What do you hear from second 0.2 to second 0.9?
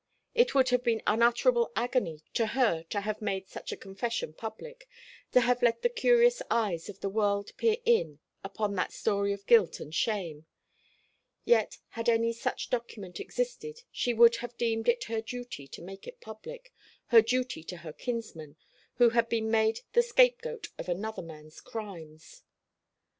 It would have